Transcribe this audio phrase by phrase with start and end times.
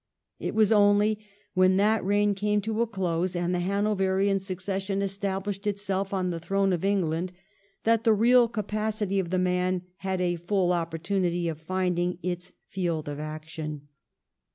[0.39, 1.19] It was only
[1.53, 6.31] when that reign came to a close and the Hano verian succession established itself on
[6.31, 7.31] the throne of England
[7.83, 13.07] that the real capacity of the man had a full opportunity of finding its field
[13.07, 13.89] of action.